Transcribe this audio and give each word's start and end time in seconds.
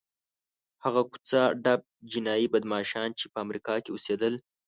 هغه 0.83 1.01
کوڅه 1.11 1.41
ډب 1.63 1.81
جنایي 2.11 2.47
بدماشان 2.53 3.09
چې 3.19 3.25
په 3.31 3.37
امریکا 3.45 3.75
کې 3.83 3.89
اوسېدل. 3.93 4.33